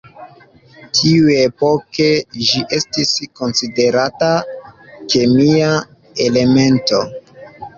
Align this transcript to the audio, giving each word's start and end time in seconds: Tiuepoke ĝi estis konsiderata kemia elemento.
Tiuepoke 0.99 2.07
ĝi 2.47 2.63
estis 2.79 3.11
konsiderata 3.41 4.33
kemia 5.15 5.71
elemento. 6.29 7.05